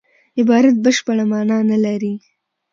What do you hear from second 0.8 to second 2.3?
بشپړه مانا نه لري.